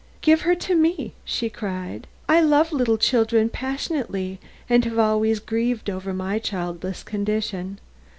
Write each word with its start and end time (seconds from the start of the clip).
"Give 0.21 0.41
her 0.41 0.55
to 0.55 0.73
me," 0.73 1.13
she 1.23 1.47
cried. 1.47 2.07
"I 2.27 2.41
love 2.41 2.73
little 2.73 2.97
children 2.97 3.49
passionately 3.49 4.39
and 4.67 4.83
have 4.83 4.97
always 4.97 5.39
grieved 5.39 5.91
over 5.91 6.11
my 6.11 6.39
childless 6.39 7.03
condition. 7.03 7.77